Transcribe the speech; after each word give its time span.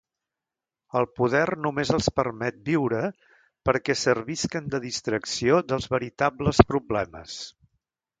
El 0.99 1.03
poder 1.17 1.41
només 1.65 1.91
els 1.97 2.07
permet 2.19 2.57
viure 2.69 3.01
perquè 3.69 3.95
servisquen 4.05 4.71
de 4.77 4.81
distracció 4.87 5.61
dels 5.73 5.87
veritables 5.93 6.63
problemes. 6.73 7.37